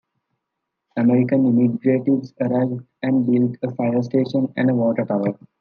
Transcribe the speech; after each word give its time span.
American 0.97 1.45
immigrants 1.45 2.33
arrived 2.41 2.83
and 3.03 3.27
built 3.27 3.55
a 3.61 3.69
fire 3.75 4.01
station 4.01 4.51
and 4.57 4.71
a 4.71 4.73
water 4.73 5.05
tower. 5.05 5.37